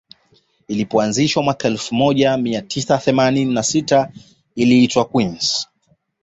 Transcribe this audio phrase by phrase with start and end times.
[0.67, 4.11] Ilipoanzishwa mwaka elfu moja mia tisa thelathini na sita
[4.55, 5.67] iliitwa Queens